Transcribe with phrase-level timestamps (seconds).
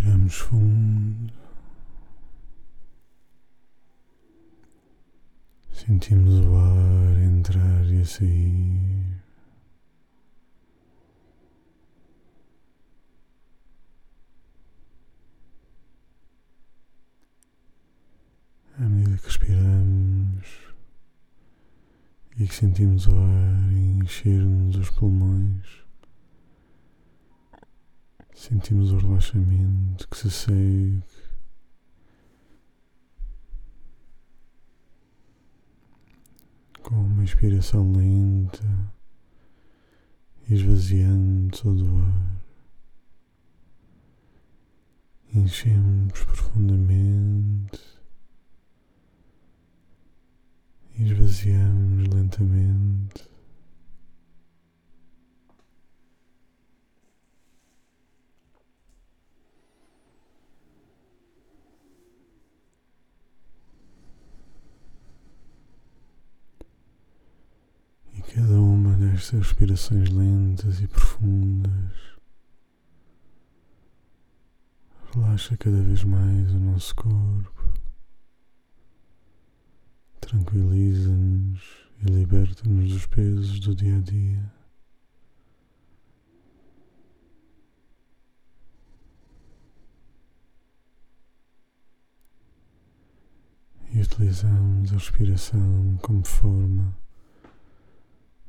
[0.00, 1.32] Respiramos fundo.
[5.72, 9.20] Sentimos o ar entrar e sair.
[18.78, 20.74] À medida que respiramos
[22.38, 25.84] e que sentimos o ar encher-nos os pulmões,
[28.40, 31.02] sentimos o relaxamento que se segue
[36.82, 38.64] com uma inspiração lenta,
[40.48, 42.40] esvaziando todo o ar.
[45.34, 47.78] Enchemos profundamente,
[50.98, 53.29] esvaziamos lentamente.
[68.34, 72.10] Cada uma destas respirações lentas e profundas
[75.12, 77.72] relaxa cada vez mais o nosso corpo,
[80.20, 81.60] tranquiliza-nos
[82.02, 84.52] e liberta-nos dos pesos do dia a dia.
[93.92, 96.99] E utilizamos a respiração como forma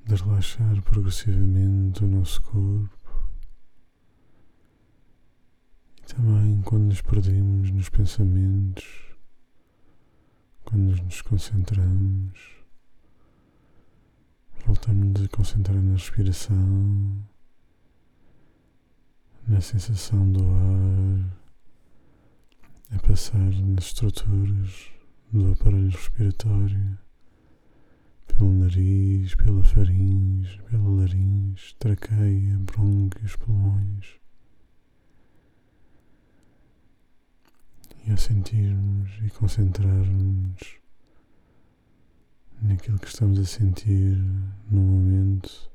[0.06, 3.30] de relaxar progressivamente o nosso corpo.
[5.98, 8.86] E também quando nos perdemos nos pensamentos,
[10.64, 12.40] quando nos concentramos,
[14.66, 17.26] voltamos a concentrar na respiração,
[19.48, 21.42] na sensação do ar
[22.96, 24.92] a passar nas estruturas
[25.32, 26.98] do aparelho respiratório
[28.34, 34.20] pelo nariz, pela faringe, pela laringe, traqueia, brônquios, pulmões.
[38.06, 40.80] E a sentirmos e concentrarmos
[42.62, 44.18] naquilo que estamos a sentir
[44.70, 45.72] no momento,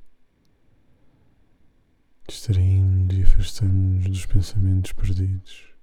[2.28, 5.75] distraindo e afastando-nos dos pensamentos perdidos.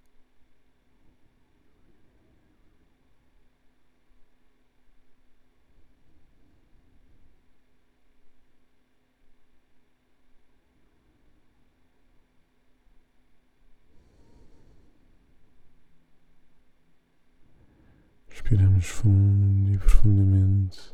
[18.83, 20.93] Respiramos fundo e profundamente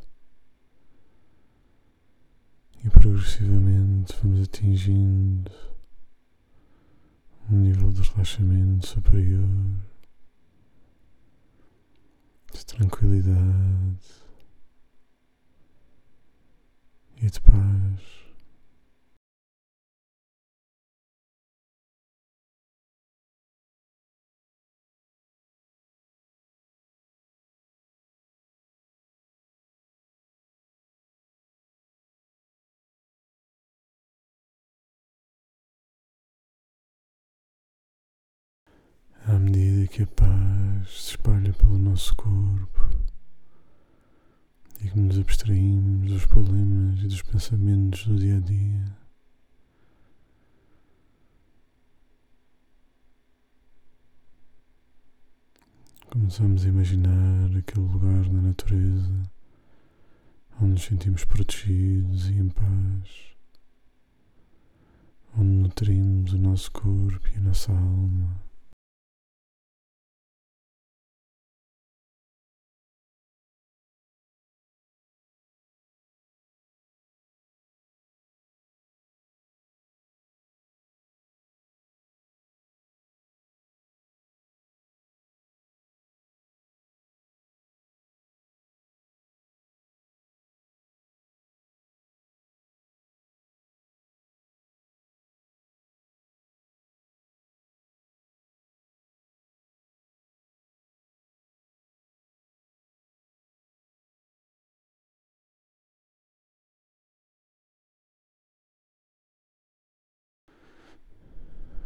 [2.84, 5.52] e progressivamente vamos atingindo
[7.50, 9.50] um nível de relaxamento superior,
[12.54, 13.98] de tranquilidade
[17.18, 18.29] e de paz.
[39.90, 42.90] Que a paz se espalha pelo nosso corpo
[44.80, 48.98] e que nos abstraímos dos problemas e dos pensamentos do dia a dia.
[56.12, 59.24] Começamos a imaginar aquele lugar na natureza
[60.62, 63.36] onde nos sentimos protegidos e em paz,
[65.36, 68.49] onde nutrimos o nosso corpo e a nossa alma.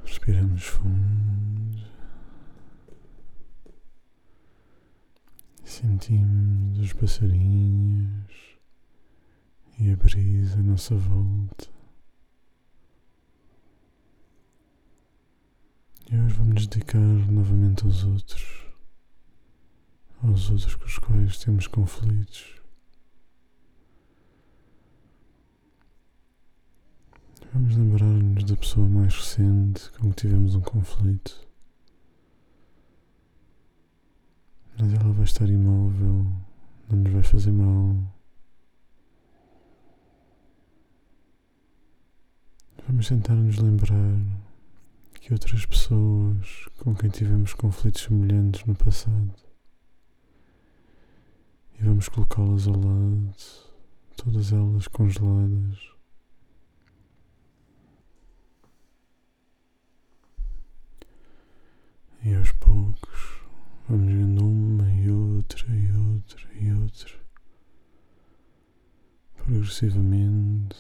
[0.06, 1.84] Respiramos fundo.
[5.64, 8.58] Sentimos os passarinhos
[9.80, 11.68] e a brisa à nossa volta.
[16.12, 18.66] E hoje vamos nos dedicar novamente aos outros,
[20.22, 22.63] aos outros com os quais temos conflitos.
[27.54, 31.48] Vamos lembrar-nos da pessoa mais recente com que tivemos um conflito.
[34.76, 36.26] Mas ela vai estar imóvel,
[36.90, 37.96] não nos vai fazer mal.
[42.88, 44.18] Vamos tentar nos lembrar
[45.22, 49.32] que outras pessoas com quem tivemos conflitos semelhantes no passado
[51.80, 53.36] e vamos colocá-las ao lado,
[54.18, 55.94] todas elas congeladas.
[62.26, 63.42] E aos poucos
[63.90, 67.12] vamos vendo uma e outra e outra e outra,
[69.36, 70.78] progressivamente,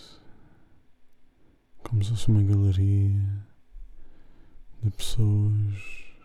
[1.83, 3.45] como se fosse uma galeria
[4.81, 5.75] de pessoas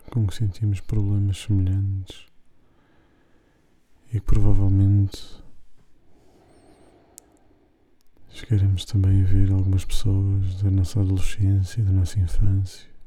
[0.09, 2.26] com que sentimos problemas semelhantes
[4.12, 5.43] e que provavelmente
[8.29, 12.98] chegaremos também a ver algumas pessoas da nossa adolescência e da nossa infância.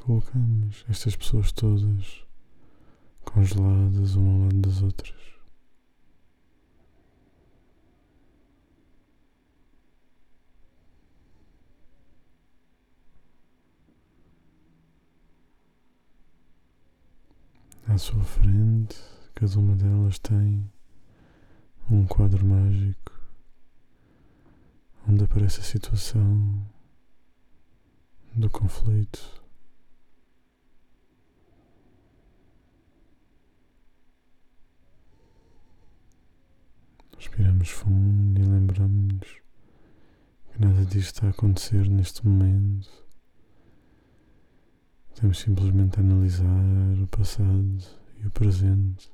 [0.00, 2.24] Colocamos estas pessoas todas
[3.24, 5.14] congeladas uma ao lado das outras.
[17.86, 18.96] À sua frente,
[19.34, 20.70] cada uma delas tem
[21.90, 23.12] um quadro mágico
[25.08, 26.66] onde aparece a situação
[28.34, 29.40] do conflito.
[37.20, 39.26] Respiramos fundo e lembramos
[40.50, 42.88] que nada disto está a acontecer neste momento.
[45.16, 46.46] Temos simplesmente analisar
[46.98, 47.78] o passado
[48.22, 49.12] e o presente.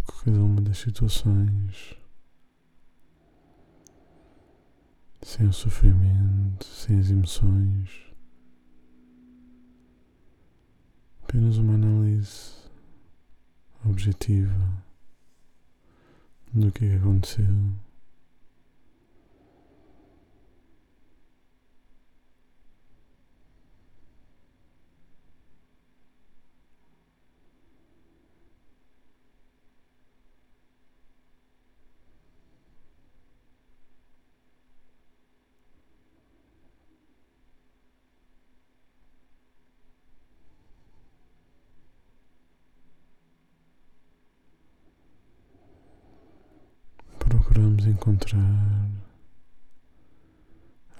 [0.00, 1.96] Cada uma das situações,
[5.22, 7.90] sem o sofrimento, sem as emoções,
[11.22, 12.52] apenas uma análise
[13.84, 14.84] objetiva
[16.52, 17.46] do que aconteceu.
[47.52, 48.90] Procuramos encontrar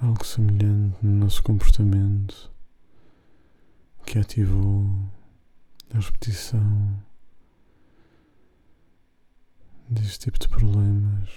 [0.03, 2.53] algo semelhante no nosso comportamento
[4.05, 4.87] que ativou
[5.95, 7.03] a repetição
[9.89, 11.31] deste tipo de problemas.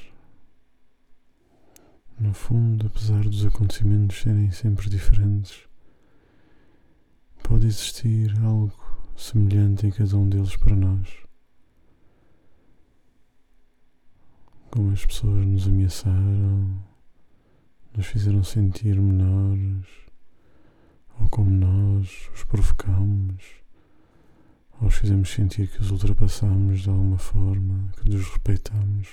[2.20, 5.66] No fundo, apesar dos acontecimentos serem sempre diferentes,
[7.42, 8.74] pode existir algo
[9.16, 11.25] semelhante em cada um deles para nós.
[14.76, 16.84] Como as pessoas nos ameaçaram,
[17.96, 19.88] nos fizeram sentir menores,
[21.18, 23.42] ou como nós os provocamos,
[24.82, 29.08] ou os fizemos sentir que os ultrapassamos de alguma forma, que nos respeitamos.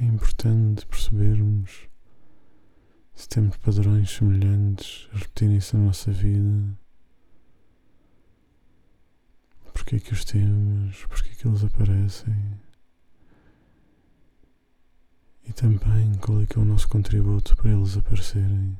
[0.00, 1.89] É importante percebermos
[3.20, 6.74] se temos padrões semelhantes a repetirem-se na nossa vida,
[9.74, 12.58] porque é que os temos, porque é que eles aparecem
[15.46, 18.78] e também qual é que é o nosso contributo para eles aparecerem.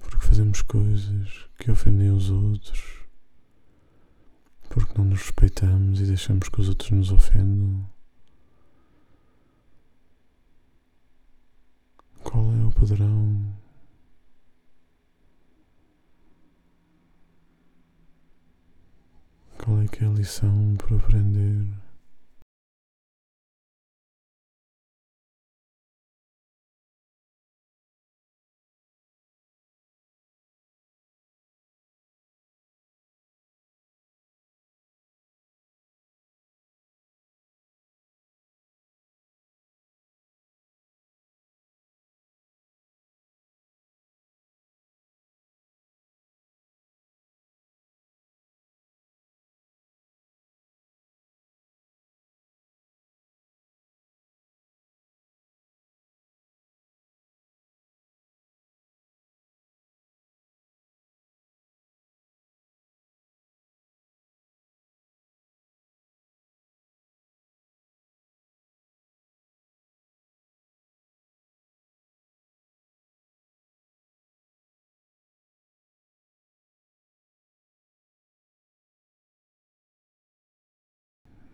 [0.00, 3.04] Porque fazemos coisas que ofendem os outros,
[4.68, 7.93] porque não nos respeitamos e deixamos que os outros nos ofendam.
[12.84, 13.54] Padrão.
[19.58, 21.83] Qual é que é a lição por aprender?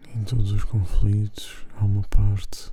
[0.09, 2.73] Em todos os conflitos há uma parte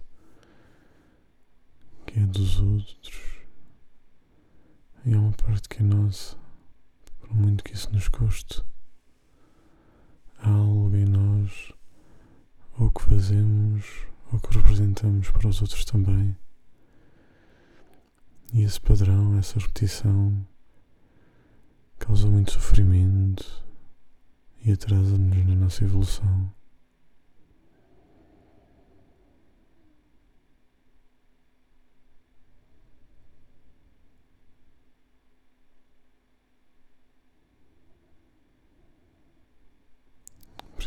[2.06, 3.38] que é dos outros
[5.06, 6.36] e há uma parte que é nossa,
[7.20, 8.62] por muito que isso nos custe.
[10.40, 11.72] Há algo em nós,
[12.78, 13.86] ou que fazemos,
[14.34, 16.36] ou que representamos para os outros também.
[18.54, 20.46] E esse padrão, essa repetição,
[21.98, 23.66] causa muito sofrimento
[24.64, 26.52] e atrasa-nos na nossa evolução.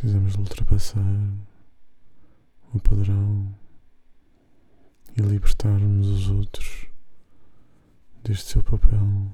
[0.00, 1.30] Precisamos de ultrapassar
[2.72, 3.54] o padrão
[5.14, 6.86] e libertarmos os outros
[8.24, 9.30] deste seu papel.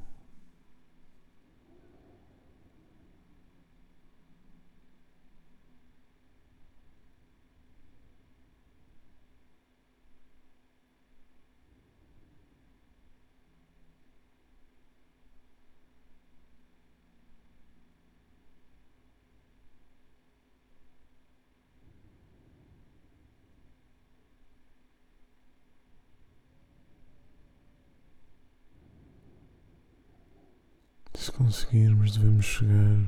[31.16, 32.99] Se conseguirmos, devemos chegar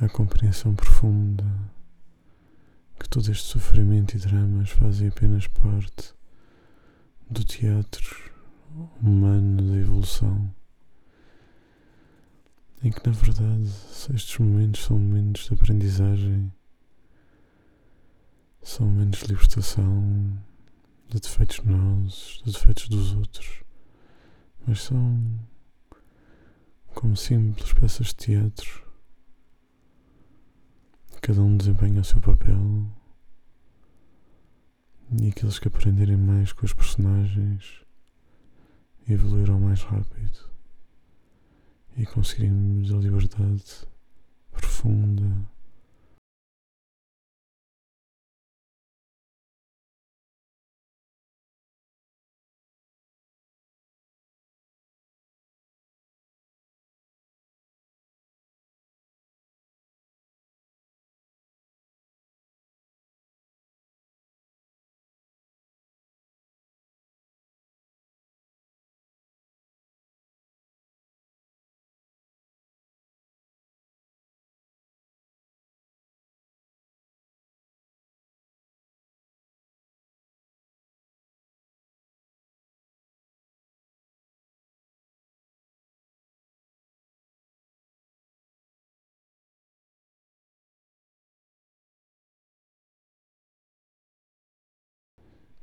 [0.00, 1.44] à compreensão profunda
[2.98, 6.12] que todo este sofrimento e dramas fazem apenas parte
[7.30, 8.32] do teatro
[9.00, 10.52] humano da evolução,
[12.82, 13.70] em que na verdade
[14.12, 16.52] estes momentos são momentos de aprendizagem,
[18.62, 20.36] são momentos de libertação
[21.08, 23.62] de defeitos nossos, de defeitos dos outros,
[24.66, 25.22] mas são
[26.98, 28.84] como simples peças de teatro.
[31.22, 32.58] Cada um desempenha o seu papel
[35.16, 37.84] e aqueles que aprenderem mais com os personagens
[39.08, 40.50] evoluirão mais rápido
[41.96, 43.86] e conseguiremos a liberdade
[44.50, 45.48] profunda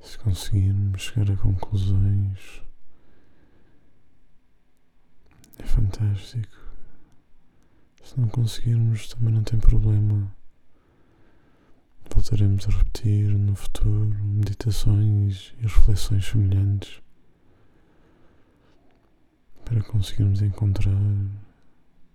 [0.05, 2.61] Se conseguirmos chegar a conclusões,
[5.57, 6.55] é fantástico.
[8.03, 10.31] Se não conseguirmos, também não tem problema.
[12.13, 17.01] Voltaremos a repetir no futuro meditações e reflexões semelhantes
[19.65, 20.93] para conseguirmos encontrar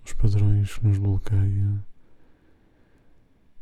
[0.04, 1.85] os padrões que nos bloqueiam,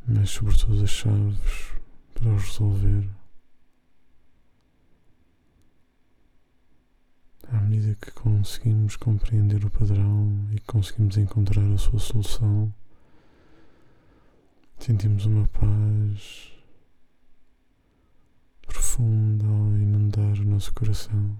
[0.07, 1.73] mas sobretudo as chaves
[2.13, 3.18] para os resolver.
[7.51, 12.73] À medida que conseguimos compreender o padrão e conseguimos encontrar a sua solução,
[14.79, 16.53] sentimos uma paz
[18.67, 21.39] profunda ao inundar o nosso coração.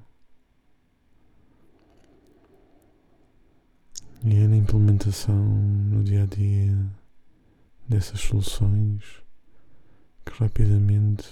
[4.25, 6.75] E é na implementação no dia a dia
[7.87, 9.05] dessas soluções
[10.25, 11.29] que rapidamente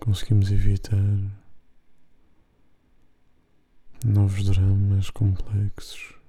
[0.00, 0.98] conseguimos evitar
[4.02, 6.23] novos dramas complexos.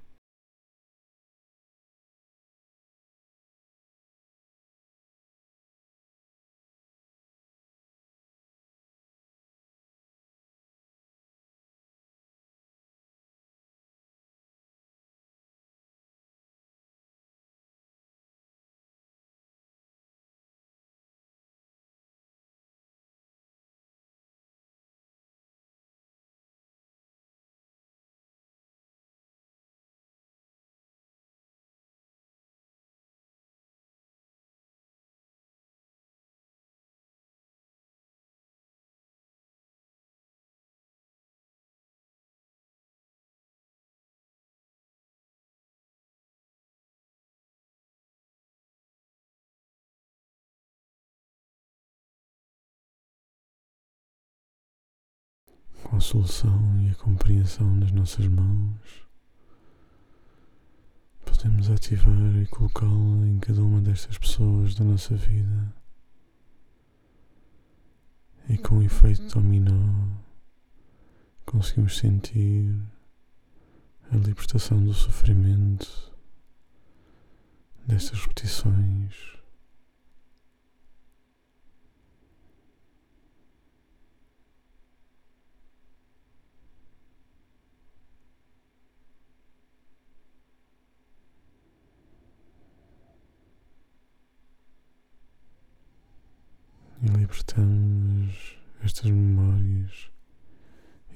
[55.84, 59.06] Com a solução e a compreensão nas nossas mãos,
[61.24, 65.74] podemos ativar e colocá-la em cada uma destas pessoas da nossa vida.
[68.50, 70.08] E com o efeito dominó,
[71.46, 72.76] conseguimos sentir
[74.12, 76.14] a libertação do sofrimento
[77.88, 79.35] destas repetições.
[97.02, 100.10] E libertamos estas memórias,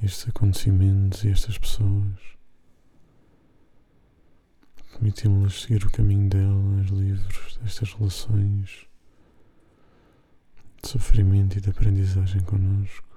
[0.01, 2.37] estes acontecimentos e estas pessoas.
[4.91, 8.87] Permitimos-las seguir o caminho delas, livres destas relações
[10.81, 13.08] de sofrimento e de aprendizagem connosco.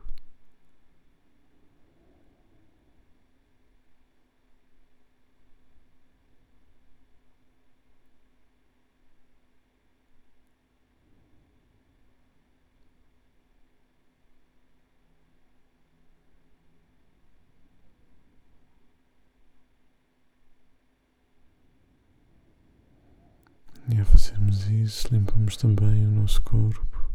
[23.92, 27.10] E ao fazermos isso, limpamos também o nosso corpo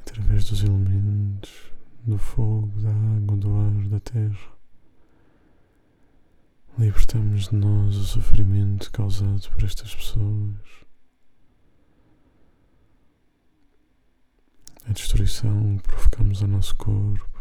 [0.00, 1.70] através dos elementos
[2.06, 4.52] do fogo, da água, do ar, da terra.
[6.78, 10.56] Libertamos de nós o sofrimento causado por estas pessoas,
[14.88, 17.31] a destruição que provocamos ao nosso corpo.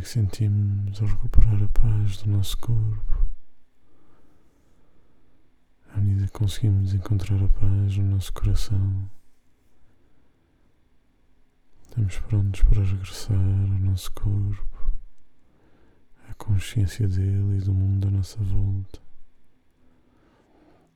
[0.00, 3.28] Que sentimos ao recuperar a paz do nosso corpo,
[5.94, 9.10] à medida que conseguimos encontrar a paz no nosso coração,
[11.82, 14.92] estamos prontos para regressar ao nosso corpo,
[16.28, 19.00] à consciência dele e do mundo à nossa volta,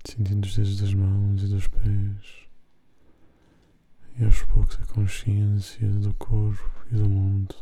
[0.07, 2.45] sentindo os dedos das mãos e dos pés.
[4.17, 7.55] E aos poucos a consciência do corpo e do mundo